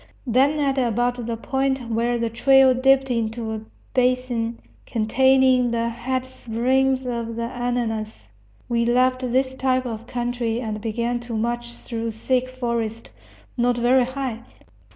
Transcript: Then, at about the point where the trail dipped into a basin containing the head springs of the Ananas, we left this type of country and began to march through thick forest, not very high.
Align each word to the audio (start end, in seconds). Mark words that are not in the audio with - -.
Then, 0.25 0.59
at 0.59 0.79
about 0.79 1.23
the 1.27 1.37
point 1.37 1.91
where 1.91 2.17
the 2.17 2.31
trail 2.31 2.73
dipped 2.73 3.11
into 3.11 3.51
a 3.53 3.61
basin 3.93 4.57
containing 4.87 5.69
the 5.69 5.89
head 5.89 6.25
springs 6.25 7.05
of 7.05 7.35
the 7.35 7.43
Ananas, 7.43 8.31
we 8.67 8.83
left 8.83 9.21
this 9.21 9.53
type 9.53 9.85
of 9.85 10.07
country 10.07 10.59
and 10.59 10.81
began 10.81 11.19
to 11.19 11.35
march 11.37 11.73
through 11.73 12.09
thick 12.13 12.49
forest, 12.49 13.11
not 13.57 13.77
very 13.77 14.05
high. 14.05 14.39